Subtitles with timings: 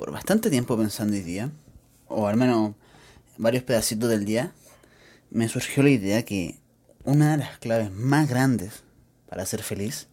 [0.00, 1.50] por bastante tiempo pensando hoy día,
[2.08, 2.72] o al menos
[3.36, 4.50] varios pedacitos del día,
[5.28, 6.58] me surgió la idea que
[7.04, 8.82] una de las claves más grandes
[9.28, 10.08] para ser feliz,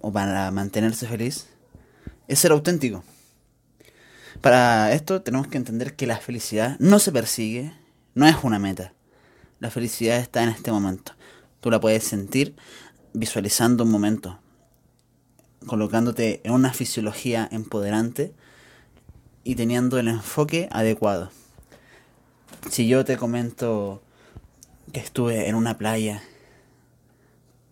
[0.00, 1.48] o para mantenerse feliz,
[2.28, 3.02] es ser auténtico.
[4.40, 7.72] Para esto tenemos que entender que la felicidad no se persigue,
[8.14, 8.94] no es una meta.
[9.58, 11.14] La felicidad está en este momento.
[11.58, 12.54] Tú la puedes sentir
[13.12, 14.38] visualizando un momento,
[15.66, 18.32] colocándote en una fisiología empoderante
[19.44, 21.30] y teniendo el enfoque adecuado.
[22.70, 24.02] Si yo te comento
[24.92, 26.22] que estuve en una playa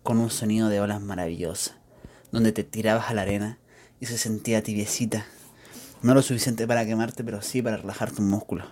[0.03, 1.71] con un sonido de olas maravilloso,
[2.31, 3.57] donde te tirabas a la arena
[3.99, 5.25] y se sentía tibiecita,
[6.01, 8.67] no lo suficiente para quemarte, pero sí para relajar tus músculos,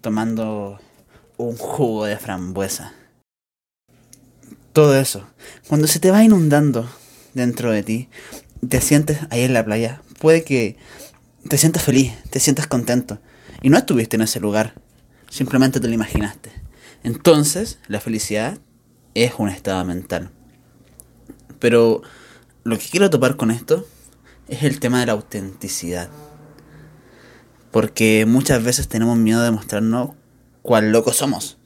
[0.00, 0.80] tomando
[1.36, 2.94] un jugo de frambuesa.
[4.72, 5.26] Todo eso,
[5.68, 6.88] cuando se te va inundando
[7.34, 8.08] dentro de ti,
[8.68, 10.76] te sientes ahí en la playa, puede que
[11.48, 13.18] te sientas feliz, te sientas contento.
[13.60, 14.74] Y no estuviste en ese lugar,
[15.30, 16.52] simplemente te lo imaginaste.
[17.02, 18.58] Entonces, la felicidad
[19.14, 20.30] es un estado mental.
[21.58, 22.02] Pero
[22.64, 23.86] lo que quiero topar con esto
[24.48, 26.08] es el tema de la autenticidad.
[27.70, 30.10] Porque muchas veces tenemos miedo de mostrarnos
[30.62, 31.58] cuál loco somos,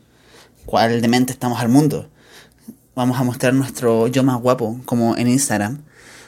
[0.65, 2.11] cuál demente estamos al mundo.
[2.97, 5.83] Vamos a mostrar nuestro yo más guapo, como en Instagram,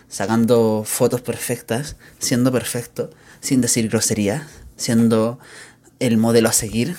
[0.06, 3.08] sacando fotos perfectas, siendo perfecto,
[3.40, 5.38] sin decir grosería, siendo
[5.98, 6.98] el modelo a seguir,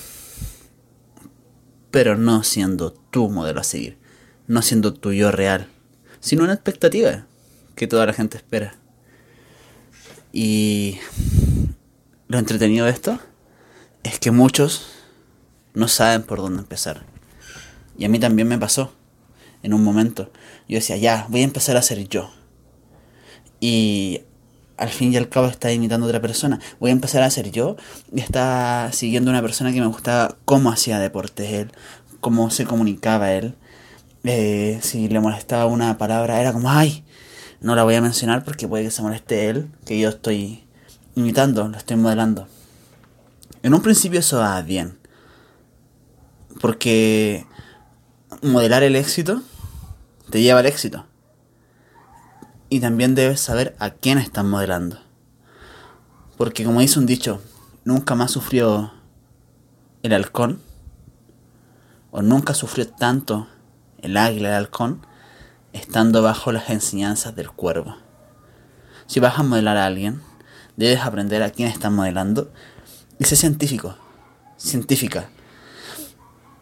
[1.91, 3.99] pero no siendo tu modelo a seguir,
[4.47, 5.67] no siendo tu yo real,
[6.19, 7.27] sino una expectativa
[7.75, 8.75] que toda la gente espera.
[10.33, 10.97] Y
[12.27, 13.19] lo entretenido de esto
[14.01, 14.87] es que muchos
[15.75, 17.05] no saben por dónde empezar.
[17.99, 18.95] Y a mí también me pasó
[19.63, 20.31] en un momento.
[20.67, 22.31] Yo decía, ya, voy a empezar a ser yo
[23.59, 24.21] y
[24.77, 26.59] al fin y al cabo está imitando a otra persona.
[26.79, 27.75] Voy a empezar a ser yo
[28.13, 31.71] y está siguiendo una persona que me gustaba cómo hacía deportes él,
[32.21, 33.55] cómo se comunicaba él.
[34.23, 37.03] Eh, si le molestaba una palabra, era como, ay,
[37.61, 40.63] no la voy a mencionar porque puede que se moleste él, que yo estoy
[41.15, 42.47] imitando, lo estoy modelando.
[43.63, 44.97] En un principio eso va bien,
[46.61, 47.45] porque
[48.41, 49.41] modelar el éxito
[50.29, 51.05] te lleva al éxito.
[52.69, 54.99] Y también debes saber a quién estás modelando.
[56.37, 57.41] Porque como dice un dicho,
[57.83, 58.93] nunca más sufrió
[60.03, 60.61] el halcón,
[62.11, 63.47] o nunca sufrió tanto
[64.01, 65.05] el águila, el halcón,
[65.73, 67.97] estando bajo las enseñanzas del cuervo.
[69.07, 70.21] Si vas a modelar a alguien,
[70.77, 72.51] debes aprender a quién estás modelando
[73.17, 73.95] y ser científico,
[74.57, 75.29] científica.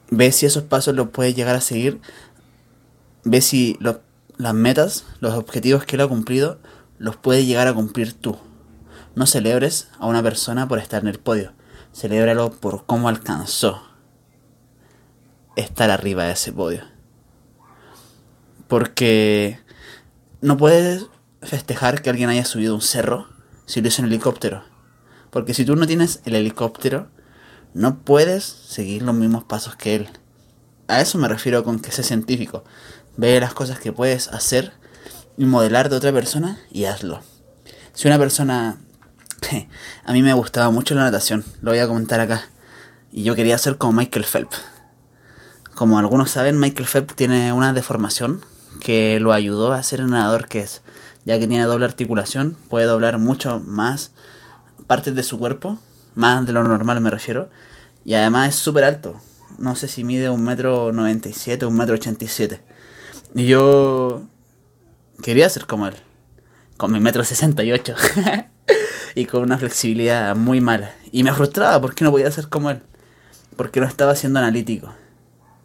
[0.10, 2.00] Ve si esos pasos los puedes llegar a seguir.
[3.24, 3.78] Ve si
[4.38, 6.60] las metas, los objetivos que él ha cumplido,
[6.98, 8.38] los puedes llegar a cumplir tú.
[9.16, 11.54] No celebres a una persona por estar en el podio,
[11.94, 13.82] celébralo por cómo alcanzó
[15.56, 16.84] estar arriba de ese podio.
[18.68, 19.60] Porque
[20.42, 21.08] no puedes
[21.42, 23.28] festejar que alguien haya subido un cerro
[23.66, 24.64] si lo hizo en helicóptero.
[25.32, 27.10] Porque si tú no tienes el helicóptero,
[27.74, 30.10] no puedes seguir los mismos pasos que él.
[30.88, 32.64] A eso me refiero con que sea científico.
[33.18, 34.74] Ve las cosas que puedes hacer
[35.38, 37.22] y modelar de otra persona y hazlo.
[37.94, 38.78] Si una persona...
[40.06, 42.50] A mí me gustaba mucho la natación, lo voy a comentar acá.
[43.12, 44.62] Y yo quería ser como Michael Phelps.
[45.76, 48.44] Como algunos saben, Michael Phelps tiene una deformación
[48.80, 50.82] que lo ayudó a ser el nadador que es.
[51.26, 54.12] Ya que tiene doble articulación, puede doblar mucho más
[54.88, 55.78] partes de su cuerpo,
[56.18, 57.50] más de lo normal me refiero.
[58.04, 59.22] Y además es súper alto.
[59.60, 62.62] No sé si mide un metro noventa y siete, un metro ochenta y siete.
[63.36, 64.24] Y yo
[65.22, 65.96] quería ser como él,
[66.78, 67.96] con mi metro sesenta y ocho
[69.16, 70.92] y con una flexibilidad muy mala.
[71.12, 72.82] Y me frustraba porque no podía ser como él,
[73.56, 74.94] porque no estaba siendo analítico,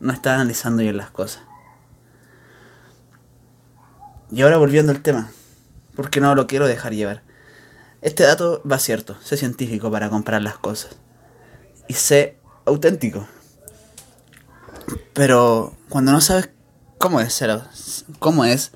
[0.01, 1.43] no estaba analizando bien las cosas.
[4.31, 5.31] Y ahora volviendo al tema,
[5.95, 7.23] porque no lo quiero dejar llevar.
[8.03, 10.97] Este dato va cierto, sé científico para comprar las cosas.
[11.89, 13.27] Y sé auténtico.
[15.15, 16.51] Pero cuando no sabes
[17.03, 17.61] ¿Cómo es ser,
[18.21, 18.71] cómo es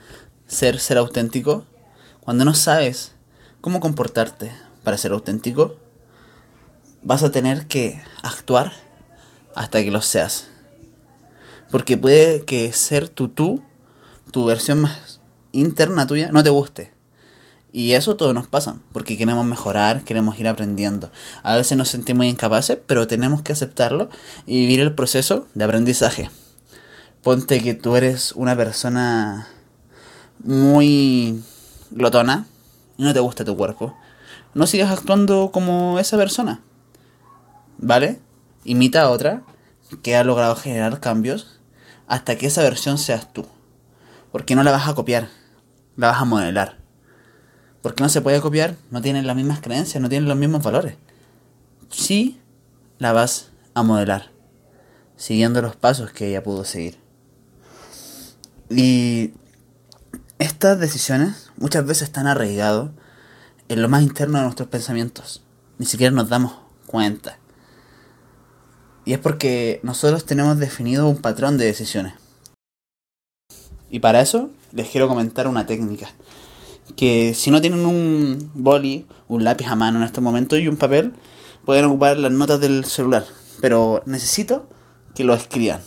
[0.49, 1.65] ser, ser auténtico?
[2.19, 3.13] Cuando no sabes
[3.61, 4.51] cómo comportarte
[4.83, 5.77] para ser auténtico,
[7.05, 8.73] vas a tener que actuar
[9.55, 10.49] hasta que lo seas.
[11.71, 13.63] Porque puede que ser tu tú,
[14.33, 15.21] tu versión más
[15.53, 16.93] interna tuya, no te guste.
[17.77, 21.11] Y eso todo nos pasa, porque queremos mejorar, queremos ir aprendiendo.
[21.43, 24.09] A veces nos sentimos incapaces, pero tenemos que aceptarlo
[24.47, 26.31] y vivir el proceso de aprendizaje.
[27.23, 29.47] Ponte que tú eres una persona
[30.43, 31.45] muy
[31.91, 32.47] glotona
[32.97, 33.95] y no te gusta tu cuerpo.
[34.55, 36.63] No sigas actuando como esa persona.
[37.77, 38.21] ¿Vale?
[38.65, 39.43] Imita a otra
[40.03, 41.61] que ha logrado generar cambios
[42.07, 43.45] hasta que esa versión seas tú.
[44.33, 45.29] Porque no la vas a copiar,
[45.97, 46.86] la vas a modelar.
[47.87, 50.97] Porque no se puede copiar, no tienen las mismas creencias, no tienen los mismos valores.
[51.89, 52.41] Sí,
[52.99, 54.33] la vas a modelar,
[55.17, 56.99] siguiendo los pasos que ella pudo seguir.
[58.69, 59.35] Y
[60.41, 62.91] estas decisiones muchas veces están arraigadas
[63.69, 65.45] en lo más interno de nuestros pensamientos.
[65.79, 66.55] Ni siquiera nos damos
[66.87, 67.39] cuenta.
[69.05, 72.15] Y es porque nosotros tenemos definido un patrón de decisiones.
[73.91, 76.09] Y para eso les quiero comentar una técnica.
[76.95, 80.77] Que si no tienen un boli, un lápiz a mano en este momento y un
[80.77, 81.13] papel,
[81.65, 83.25] pueden ocupar las notas del celular.
[83.61, 84.69] Pero necesito
[85.15, 85.81] que lo escriban.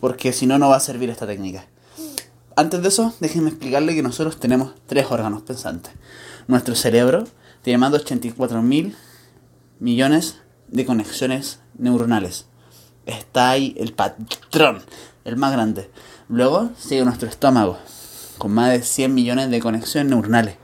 [0.00, 1.66] Porque si no, no va a servir esta técnica.
[2.56, 5.92] Antes de eso, déjenme explicarle que nosotros tenemos tres órganos pensantes.
[6.48, 7.24] Nuestro cerebro
[7.62, 8.96] tiene más de 84 mil
[9.78, 10.36] millones
[10.68, 12.46] de conexiones neuronales.
[13.06, 14.82] Está ahí el patrón,
[15.24, 15.90] el más grande.
[16.28, 17.78] Luego sigue nuestro estómago,
[18.40, 20.56] con más de 100 millones de conexiones neuronales.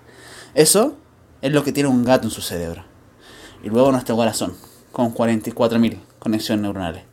[0.55, 0.97] Eso
[1.43, 2.85] es lo que tiene un gato en su cerebro.
[3.63, 4.57] Y luego nuestro corazón,
[4.91, 7.05] con 44.000 conexiones neuronales.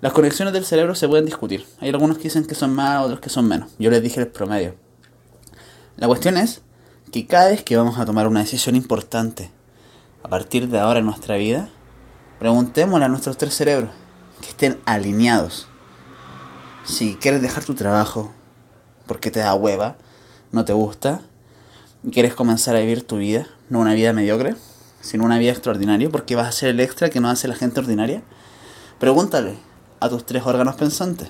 [0.00, 1.66] Las conexiones del cerebro se pueden discutir.
[1.80, 3.72] Hay algunos que dicen que son más, otros que son menos.
[3.80, 4.76] Yo les dije el promedio.
[5.96, 6.60] La cuestión es
[7.10, 9.50] que cada vez que vamos a tomar una decisión importante
[10.22, 11.70] a partir de ahora en nuestra vida,
[12.38, 13.90] Preguntémosle a nuestros tres cerebros
[14.42, 15.68] que estén alineados.
[16.84, 18.30] Si quieres dejar tu trabajo
[19.06, 19.96] porque te da hueva,
[20.52, 21.20] no te gusta,
[22.02, 24.54] y quieres comenzar a vivir tu vida, no una vida mediocre,
[25.00, 27.80] sino una vida extraordinaria, porque vas a ser el extra que no hace la gente
[27.80, 28.22] ordinaria,
[28.98, 29.56] pregúntale
[30.00, 31.28] a tus tres órganos pensantes.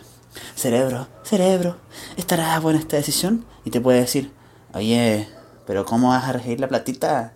[0.55, 1.79] Cerebro, cerebro,
[2.17, 3.45] ¿estarás buena esta decisión?
[3.65, 4.33] Y te puede decir,
[4.75, 5.29] oye,
[5.67, 7.33] pero ¿cómo vas a regir la platita?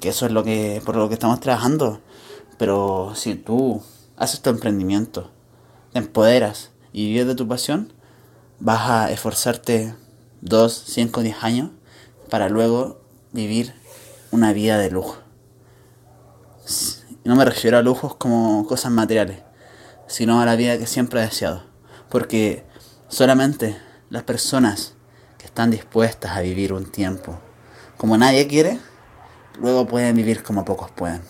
[0.00, 2.00] Que eso es lo que, por lo que estamos trabajando.
[2.58, 3.82] Pero si tú
[4.16, 5.30] haces tu emprendimiento,
[5.92, 7.92] te empoderas y vives de tu pasión,
[8.64, 9.94] vas a esforzarte
[10.40, 11.70] 2, 5, 10 años
[12.30, 12.98] para luego
[13.30, 13.74] vivir
[14.30, 15.18] una vida de lujo.
[17.24, 19.42] No me refiero a lujos como cosas materiales,
[20.06, 21.62] sino a la vida que siempre he deseado.
[22.08, 22.64] Porque
[23.08, 23.76] solamente
[24.08, 24.94] las personas
[25.36, 27.38] que están dispuestas a vivir un tiempo
[27.98, 28.80] como nadie quiere,
[29.60, 31.20] luego pueden vivir como pocos pueden.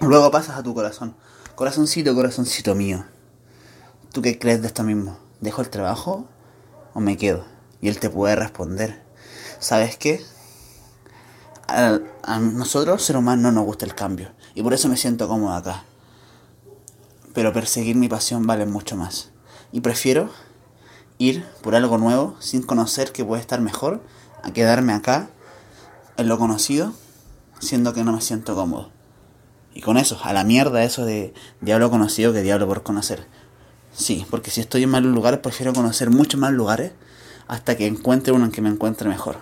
[0.00, 1.14] Luego pasas a tu corazón.
[1.54, 3.04] Corazoncito, corazoncito mío.
[4.10, 5.29] ¿Tú qué crees de esto mismo?
[5.40, 6.26] ¿Dejo el trabajo
[6.94, 7.44] o me quedo?
[7.80, 9.02] Y él te puede responder.
[9.58, 10.24] ¿Sabes qué?
[11.66, 12.00] A,
[12.40, 14.32] nosotros, ser humano, no nos gusta el cambio.
[14.54, 15.84] Y por eso me siento cómodo acá.
[17.32, 19.30] Pero perseguir mi pasión vale mucho más.
[19.72, 20.30] Y prefiero
[21.18, 24.02] ir por algo nuevo sin conocer que puede estar mejor
[24.42, 25.30] a quedarme acá
[26.16, 26.92] en lo conocido
[27.60, 28.90] siendo que no me siento cómodo.
[29.72, 33.26] Y con eso, a la mierda eso de diablo conocido que diablo por conocer.
[33.92, 36.92] Sí, porque si estoy en malos lugares, prefiero conocer muchos más lugares
[37.48, 39.38] hasta que encuentre uno en que me encuentre mejor.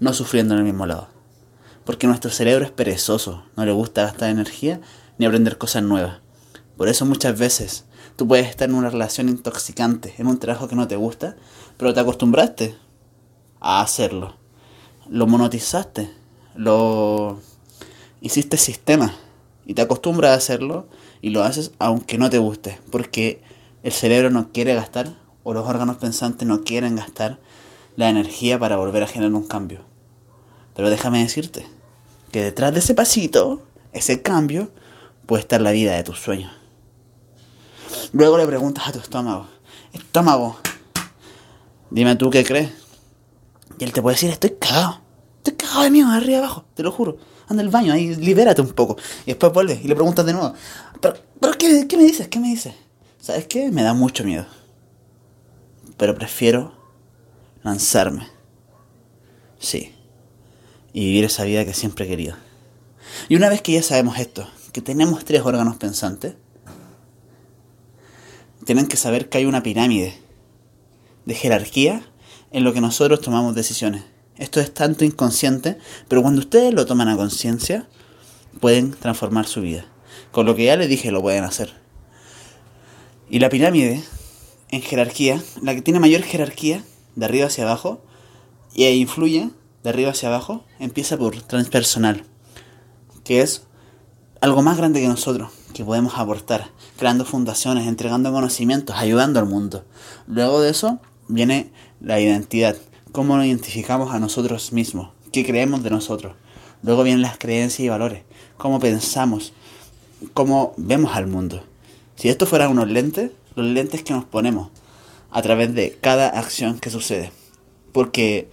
[0.00, 1.08] No sufriendo en el mismo lado.
[1.84, 4.80] Porque nuestro cerebro es perezoso, no le gusta gastar energía
[5.18, 6.20] ni aprender cosas nuevas.
[6.76, 7.84] Por eso muchas veces
[8.16, 11.36] tú puedes estar en una relación intoxicante, en un trabajo que no te gusta,
[11.76, 12.76] pero te acostumbraste
[13.60, 14.36] a hacerlo.
[15.08, 16.10] Lo monotizaste,
[16.54, 17.40] lo
[18.20, 19.14] hiciste sistema
[19.66, 20.88] y te acostumbras a hacerlo
[21.20, 23.42] y lo haces aunque no te guste, porque
[23.82, 27.38] el cerebro no quiere gastar o los órganos pensantes no quieren gastar
[27.96, 29.80] la energía para volver a generar un cambio.
[30.74, 31.66] Pero déjame decirte
[32.32, 34.70] que detrás de ese pasito, ese cambio,
[35.26, 36.52] puede estar la vida de tus sueños.
[38.12, 39.46] Luego le preguntas a tu estómago,
[39.92, 40.56] estómago,
[41.90, 42.70] dime tú qué crees.
[43.78, 45.00] Y él te puede decir, estoy cagado,
[45.38, 47.18] estoy cagado de miedo, arriba abajo, te lo juro
[47.48, 48.96] anda al baño, ahí libérate un poco.
[49.24, 50.52] Y después vuelve y le preguntas de nuevo,
[51.00, 52.28] ¿pero, pero qué, qué me dices?
[52.28, 52.74] ¿Qué me dices?
[53.20, 53.70] ¿Sabes qué?
[53.70, 54.46] Me da mucho miedo.
[55.96, 56.72] Pero prefiero
[57.62, 58.28] lanzarme.
[59.58, 59.94] Sí.
[60.92, 62.36] Y vivir esa vida que siempre he querido.
[63.28, 66.34] Y una vez que ya sabemos esto, que tenemos tres órganos pensantes,
[68.64, 70.14] tienen que saber que hay una pirámide
[71.24, 72.02] de jerarquía
[72.50, 74.04] en lo que nosotros tomamos decisiones.
[74.36, 77.88] Esto es tanto inconsciente, pero cuando ustedes lo toman a conciencia,
[78.60, 79.84] pueden transformar su vida.
[80.32, 81.72] Con lo que ya les dije lo pueden hacer.
[83.30, 84.02] Y la pirámide,
[84.70, 86.82] en jerarquía, la que tiene mayor jerarquía,
[87.14, 88.00] de arriba hacia abajo,
[88.74, 89.50] y influye
[89.82, 92.24] de arriba hacia abajo, empieza por transpersonal,
[93.24, 93.66] que es
[94.40, 99.84] algo más grande que nosotros, que podemos aportar, creando fundaciones, entregando conocimientos, ayudando al mundo.
[100.26, 101.70] Luego de eso viene
[102.00, 102.76] la identidad,
[103.12, 106.34] cómo nos identificamos a nosotros mismos, qué creemos de nosotros.
[106.82, 108.22] Luego vienen las creencias y valores,
[108.56, 109.52] cómo pensamos,
[110.32, 111.67] cómo vemos al mundo.
[112.18, 114.70] Si esto fuera unos lentes, los lentes que nos ponemos
[115.30, 117.30] a través de cada acción que sucede.
[117.92, 118.50] Porque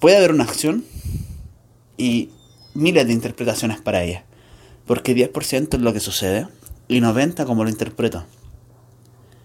[0.00, 0.84] puede haber una acción
[1.96, 2.30] y
[2.74, 4.24] miles de interpretaciones para ella.
[4.86, 6.48] Porque 10% es lo que sucede
[6.88, 8.24] y 90% como lo interpreto.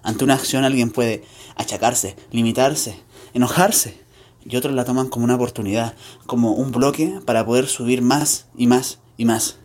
[0.02, 1.24] Ante una acción alguien puede
[1.56, 2.96] achacarse, limitarse,
[3.36, 3.96] enojarse
[4.44, 5.94] y otros la toman como una oportunidad,
[6.26, 9.58] como un bloque para poder subir más y más y más.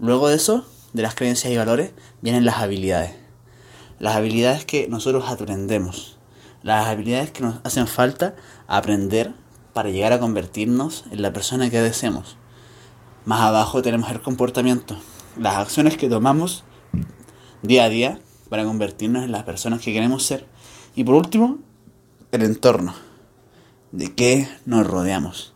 [0.00, 1.90] Luego de eso, de las creencias y valores,
[2.22, 3.12] vienen las habilidades.
[3.98, 6.18] Las habilidades que nosotros aprendemos.
[6.62, 8.36] Las habilidades que nos hacen falta
[8.66, 9.34] aprender
[9.74, 12.38] para llegar a convertirnos en la persona que deseamos.
[13.26, 14.96] Más abajo tenemos el comportamiento,
[15.36, 16.64] las acciones que tomamos
[17.62, 20.46] día a día para convertirnos en las personas que queremos ser.
[20.94, 21.58] Y por último,
[22.30, 22.94] el entorno,
[23.90, 25.54] de qué nos rodeamos.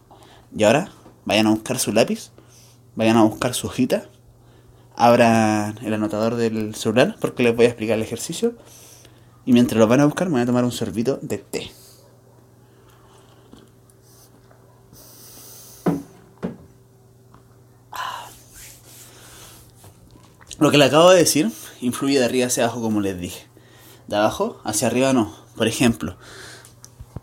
[0.56, 0.90] Y ahora,
[1.24, 2.32] vayan a buscar su lápiz,
[2.96, 4.08] vayan a buscar su hojita,
[4.98, 8.54] abran el anotador del celular porque les voy a explicar el ejercicio.
[9.46, 11.70] Y mientras lo van a buscar, me voy a tomar un sorbito de té.
[20.58, 23.46] Lo que le acabo de decir influye de arriba hacia abajo, como les dije.
[24.08, 25.32] De abajo hacia arriba no.
[25.54, 26.16] Por ejemplo,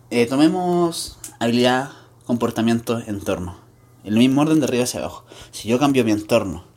[0.10, 1.92] eh, tomemos habilidad,
[2.26, 3.58] comportamiento, entorno.
[4.06, 5.26] El mismo orden de arriba hacia abajo.
[5.52, 6.75] Si yo cambio mi entorno,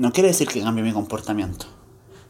[0.00, 1.66] no quiere decir que cambie mi comportamiento.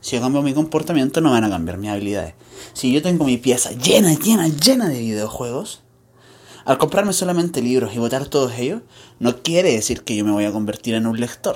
[0.01, 2.35] Si yo cambio mi comportamiento, no van a cambiar mis habilidades.
[2.73, 5.83] Si yo tengo mi pieza llena, llena, llena de videojuegos,
[6.65, 8.83] al comprarme solamente libros y votar todos ellos,
[9.21, 11.55] no quiere decir que yo me voy a convertir en un lector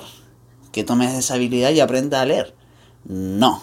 [0.71, 2.55] que tomes esa habilidad y aprenda a leer.
[3.03, 3.61] No.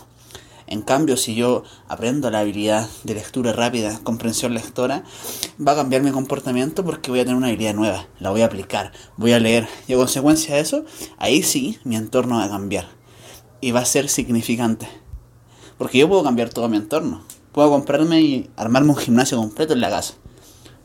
[0.73, 5.05] En cambio, si yo aprendo la habilidad de lectura rápida, comprensión lectora,
[5.61, 8.47] va a cambiar mi comportamiento porque voy a tener una habilidad nueva, la voy a
[8.47, 9.69] aplicar, voy a leer.
[9.87, 10.87] Y a consecuencia de eso,
[11.19, 12.89] ahí sí mi entorno va a cambiar.
[13.61, 14.89] Y va a ser significante.
[15.77, 17.23] Porque yo puedo cambiar todo mi entorno.
[17.53, 20.15] Puedo comprarme y armarme un gimnasio completo en la casa.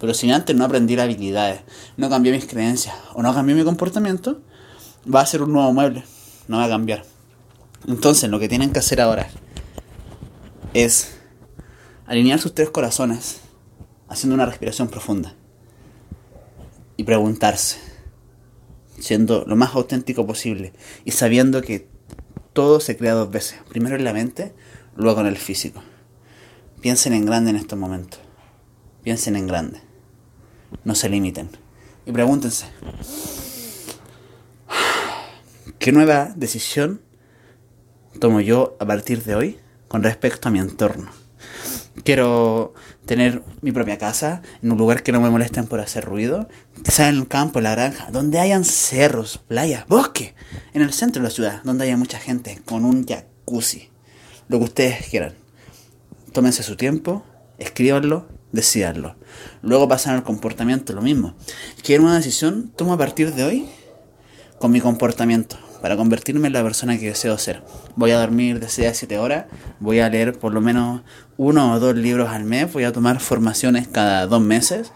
[0.01, 1.61] Pero si antes no aprendí las habilidades,
[1.95, 4.41] no cambié mis creencias o no cambié mi comportamiento,
[5.07, 6.03] va a ser un nuevo mueble
[6.49, 7.05] no va a cambiar.
[7.87, 9.29] Entonces, lo que tienen que hacer ahora
[10.83, 11.09] es
[12.05, 13.39] alinear sus tres corazones
[14.07, 15.33] haciendo una respiración profunda
[16.97, 17.79] y preguntarse,
[18.99, 21.87] siendo lo más auténtico posible y sabiendo que
[22.53, 24.53] todo se crea dos veces, primero en la mente,
[24.95, 25.81] luego en el físico.
[26.79, 28.19] Piensen en grande en estos momentos,
[29.03, 29.81] piensen en grande,
[30.83, 31.49] no se limiten.
[32.05, 32.67] Y pregúntense,
[35.79, 37.01] ¿Qué nueva decisión
[38.19, 41.09] tomo yo a partir de hoy con respecto a mi entorno?
[42.03, 42.73] Quiero
[43.05, 46.47] tener mi propia casa, en un lugar que no me molesten por hacer ruido,
[46.83, 50.35] quizás en el campo, en la granja, donde hayan cerros, playas, bosque,
[50.73, 53.89] en el centro de la ciudad, donde haya mucha gente, con un jacuzzi,
[54.47, 55.33] lo que ustedes quieran.
[56.33, 57.23] Tómense su tiempo,
[57.57, 59.15] escríbanlo, decidanlo.
[59.61, 61.35] Luego pasan al comportamiento, lo mismo.
[61.83, 63.69] Quiero una decisión, tomo a partir de hoy
[64.59, 67.63] con mi comportamiento para convertirme en la persona que deseo ser.
[67.95, 69.45] Voy a dormir de 6 a 7 horas,
[69.79, 71.01] voy a leer por lo menos
[71.37, 74.91] uno o dos libros al mes, voy a tomar formaciones cada dos meses,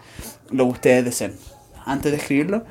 [0.50, 1.34] lo que ustedes deseen.
[1.84, 2.64] Antes de escribirlo,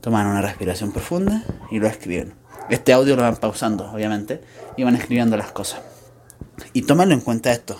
[0.00, 2.34] toman una respiración profunda y lo escriben.
[2.70, 4.40] Este audio lo van pausando, obviamente,
[4.76, 5.80] y van escribiendo las cosas.
[6.72, 7.78] Y tómenlo en cuenta esto,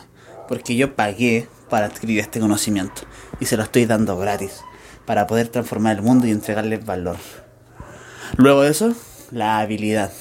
[0.49, 3.03] porque yo pagué para adquirir este conocimiento
[3.41, 4.63] y se lo estoy dando gratis
[5.07, 7.17] para poder transformar el mundo y entregarles valor.
[8.37, 8.95] Luego de eso,
[9.35, 10.13] la habilidad.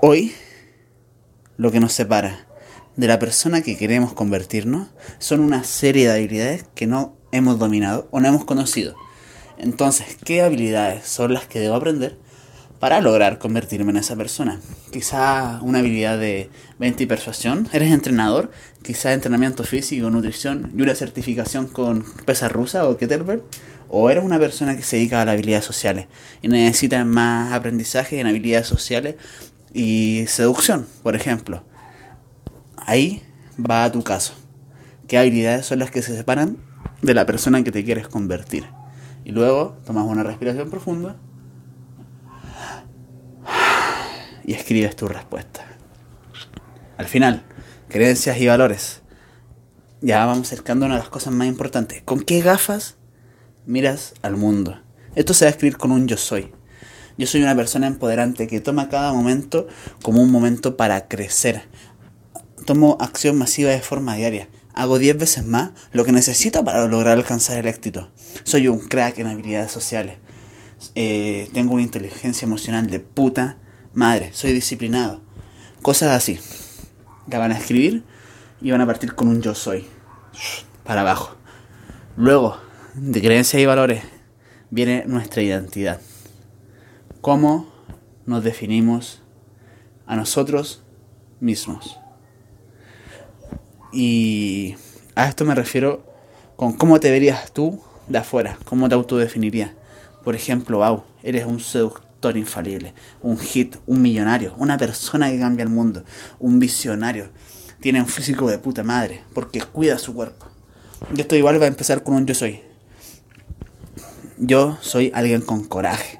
[0.00, 0.32] Hoy,
[1.58, 2.46] lo que nos separa
[2.96, 8.08] de la persona que queremos convertirnos son una serie de habilidades que no hemos dominado
[8.10, 8.96] o no hemos conocido.
[9.58, 12.16] Entonces, ¿qué habilidades son las que debo aprender
[12.78, 14.58] para lograr convertirme en esa persona?
[14.90, 16.48] Quizá una habilidad de
[16.78, 17.68] venta y persuasión.
[17.74, 18.50] ¿Eres entrenador?
[18.82, 23.42] Quizá entrenamiento físico, nutrición y una certificación con pesa rusa o kettlebell
[23.90, 26.06] o eres una persona que se dedica a las habilidades sociales
[26.42, 29.16] y necesitas más aprendizaje en habilidades sociales
[29.74, 31.64] y seducción, por ejemplo.
[32.76, 33.22] Ahí
[33.58, 34.34] va tu caso.
[35.08, 36.56] ¿Qué habilidades son las que se separan
[37.02, 38.64] de la persona en que te quieres convertir?
[39.24, 41.16] Y luego tomas una respiración profunda
[44.44, 45.66] y escribes tu respuesta.
[46.96, 47.42] Al final,
[47.88, 49.02] creencias y valores.
[50.00, 52.02] Ya vamos acercando a una de las cosas más importantes.
[52.02, 52.96] ¿Con qué gafas
[53.66, 54.80] miras al mundo?
[55.14, 56.52] Esto se va a escribir con un yo soy.
[57.18, 59.68] Yo soy una persona empoderante que toma cada momento
[60.02, 61.62] como un momento para crecer.
[62.64, 64.48] Tomo acción masiva de forma diaria.
[64.72, 68.10] Hago 10 veces más lo que necesito para lograr alcanzar el éxito.
[68.44, 70.16] Soy un crack en habilidades sociales.
[70.94, 73.58] Eh, tengo una inteligencia emocional de puta
[73.92, 74.30] madre.
[74.32, 75.20] Soy disciplinado.
[75.82, 76.38] Cosas así.
[77.26, 78.04] La van a escribir
[78.62, 79.86] y van a partir con un yo soy.
[80.84, 81.36] Para abajo.
[82.16, 82.56] Luego,
[83.00, 84.02] de creencias y valores,
[84.68, 86.02] viene nuestra identidad.
[87.22, 87.66] ¿Cómo
[88.26, 89.22] nos definimos
[90.06, 90.82] a nosotros
[91.40, 91.98] mismos?
[93.90, 94.76] Y
[95.14, 96.04] a esto me refiero
[96.56, 99.70] con cómo te verías tú de afuera, cómo te autodefinirías.
[100.22, 102.92] Por ejemplo, wow, eres un seductor infalible,
[103.22, 106.04] un hit, un millonario, una persona que cambia el mundo,
[106.38, 107.30] un visionario.
[107.80, 110.44] Tiene un físico de puta madre, porque cuida su cuerpo.
[111.16, 112.69] Y esto igual va a empezar con un yo soy.
[114.42, 116.18] Yo soy alguien con coraje.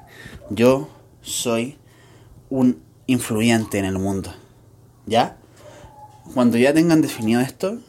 [0.51, 0.89] Yo
[1.23, 1.79] soy
[2.51, 4.31] un influyente en el mundo.
[5.07, 5.37] ¿Ya?
[6.35, 7.79] Cuando ya tengan definido esto,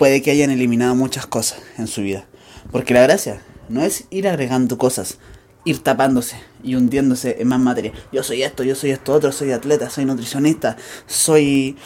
[0.00, 2.26] puede que hayan eliminado muchas cosas en su vida.
[2.72, 5.18] Porque la gracia no es ir agregando cosas,
[5.64, 7.92] ir tapándose y hundiéndose en más materia.
[8.12, 10.76] Yo soy esto, yo soy esto otro, soy atleta, soy nutricionista,
[11.06, 11.76] soy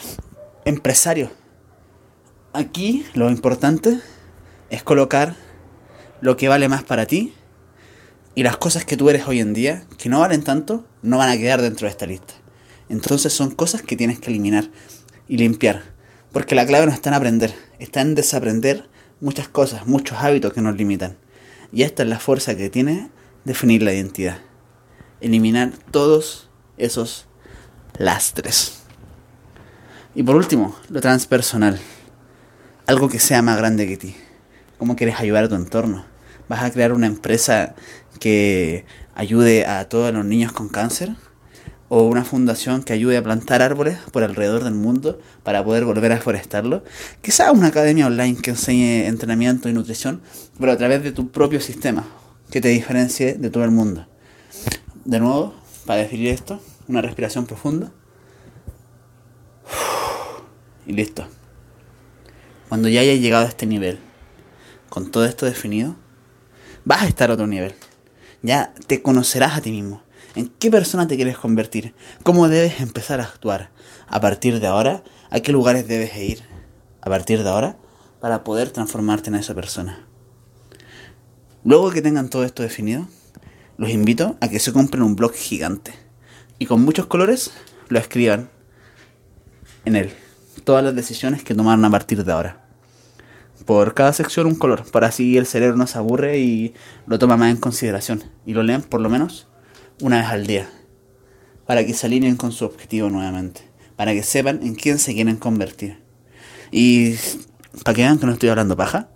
[0.65, 1.29] empresario.
[2.53, 3.99] Aquí lo importante
[4.71, 5.35] es colocar
[6.21, 7.35] lo que vale más para ti
[8.33, 11.29] y las cosas que tú eres hoy en día, que no valen tanto, no van
[11.29, 12.33] a quedar dentro de esta lista.
[12.89, 14.69] Entonces son cosas que tienes que eliminar
[15.27, 15.83] y limpiar.
[16.31, 20.61] Porque la clave no está en aprender, está en desaprender muchas cosas, muchos hábitos que
[20.61, 21.17] nos limitan.
[21.73, 23.09] Y esta es la fuerza que tiene
[23.43, 24.37] definir la identidad.
[25.19, 27.27] Eliminar todos esos
[27.97, 28.79] lastres.
[30.15, 31.79] Y por último, lo transpersonal.
[32.87, 34.15] Algo que sea más grande que ti.
[34.77, 36.10] ¿Cómo quieres ayudar a tu entorno?
[36.51, 37.75] ¿Vas a crear una empresa
[38.19, 38.83] que
[39.15, 41.15] ayude a todos los niños con cáncer?
[41.87, 46.11] ¿O una fundación que ayude a plantar árboles por alrededor del mundo para poder volver
[46.11, 46.83] a forestarlo?
[47.21, 50.19] Quizás una academia online que enseñe entrenamiento y nutrición,
[50.59, 52.05] pero a través de tu propio sistema,
[52.49, 54.05] que te diferencie de todo el mundo.
[55.05, 57.93] De nuevo, para definir esto, una respiración profunda.
[60.85, 61.25] Y listo.
[62.67, 63.99] Cuando ya hayas llegado a este nivel,
[64.89, 65.95] con todo esto definido,
[66.85, 67.73] vas a estar a otro nivel.
[68.41, 70.01] Ya te conocerás a ti mismo.
[70.35, 71.93] ¿En qué persona te quieres convertir?
[72.23, 73.71] ¿Cómo debes empezar a actuar?
[74.07, 76.41] A partir de ahora, ¿a qué lugares debes ir?
[77.01, 77.77] A partir de ahora,
[78.19, 80.07] para poder transformarte en esa persona.
[81.63, 83.07] Luego que tengan todo esto definido,
[83.77, 85.93] los invito a que se compren un blog gigante
[86.59, 87.51] y con muchos colores
[87.89, 88.49] lo escriban
[89.85, 90.13] en él.
[90.63, 92.60] Todas las decisiones que tomaron a partir de ahora
[93.65, 96.73] por cada sección un color, para así el cerebro no se aburre y
[97.05, 98.23] lo toma más en consideración.
[98.45, 99.47] Y lo leen por lo menos
[100.01, 100.69] una vez al día,
[101.65, 103.61] para que se alineen con su objetivo nuevamente,
[103.95, 105.99] para que sepan en quién se quieren convertir.
[106.71, 107.15] Y
[107.83, 109.09] para que vean que no estoy hablando paja,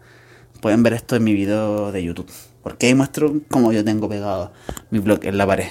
[0.62, 2.30] pueden ver esto en mi video de YouTube,
[2.62, 4.54] porque ahí muestro cómo yo tengo pegado
[4.92, 5.68] mi blog en la pared.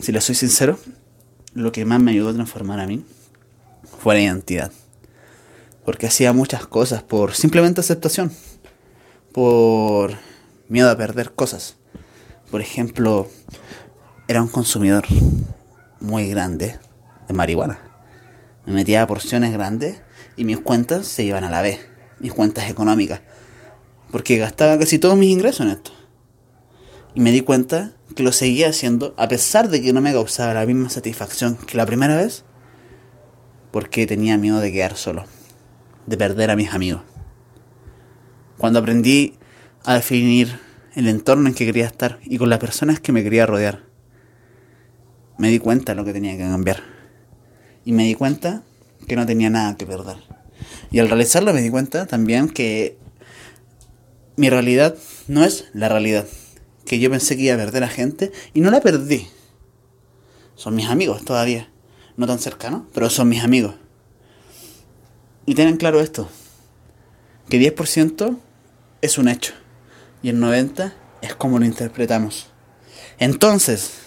[0.00, 0.78] Si les soy sincero,
[1.52, 3.04] lo que más me ayudó a transformar a mí
[4.00, 4.72] fue la identidad
[5.84, 8.32] porque hacía muchas cosas por simplemente aceptación,
[9.32, 10.16] por
[10.68, 11.76] miedo a perder cosas.
[12.50, 13.28] Por ejemplo,
[14.28, 15.04] era un consumidor
[16.00, 16.78] muy grande
[17.28, 17.78] de marihuana.
[18.66, 20.00] Me metía a porciones grandes
[20.36, 21.80] y mis cuentas se iban a la vez,
[22.18, 23.20] mis cuentas económicas,
[24.10, 25.90] porque gastaba casi todos mis ingresos en esto.
[27.14, 30.54] Y me di cuenta que lo seguía haciendo a pesar de que no me causaba
[30.54, 32.44] la misma satisfacción que la primera vez,
[33.70, 35.24] porque tenía miedo de quedar solo
[36.06, 37.02] de perder a mis amigos.
[38.58, 39.34] Cuando aprendí
[39.84, 40.60] a definir
[40.94, 43.82] el entorno en que quería estar y con las personas que me quería rodear,
[45.38, 46.82] me di cuenta de lo que tenía que cambiar.
[47.84, 48.62] Y me di cuenta
[49.06, 50.16] que no tenía nada que perder.
[50.90, 52.96] Y al realizarlo me di cuenta también que
[54.36, 54.96] mi realidad
[55.28, 56.26] no es la realidad.
[56.86, 59.26] Que yo pensé que iba a perder a gente y no la perdí.
[60.54, 61.68] Son mis amigos todavía.
[62.16, 63.74] No tan cercanos, pero son mis amigos.
[65.46, 66.28] Y tengan claro esto,
[67.48, 68.38] que 10%
[69.02, 69.52] es un hecho
[70.22, 72.48] y el 90% es como lo interpretamos.
[73.18, 73.98] Entonces,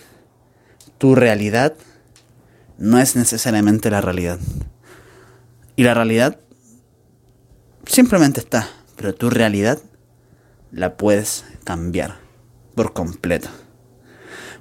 [0.98, 1.74] tu realidad
[2.78, 4.40] no es necesariamente la realidad.
[5.76, 6.40] Y la realidad
[7.86, 9.80] simplemente está, pero tu realidad
[10.72, 12.18] la puedes cambiar
[12.76, 13.50] por completo.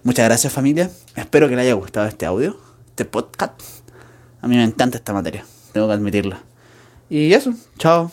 [0.03, 0.91] Muchas gracias familia.
[1.15, 2.59] Espero que les haya gustado este audio,
[2.89, 3.61] este podcast.
[4.41, 6.37] A mí me encanta esta materia, tengo que admitirlo.
[7.09, 8.11] Y eso, chao.